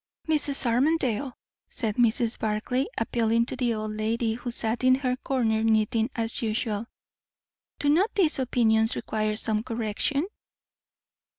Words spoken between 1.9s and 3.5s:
Mrs. Barclay, appealing